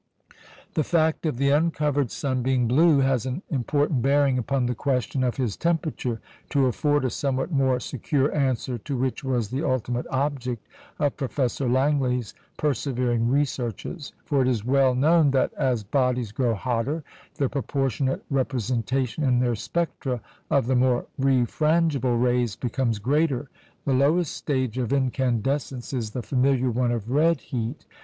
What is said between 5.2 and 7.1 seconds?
of his temperature, to afford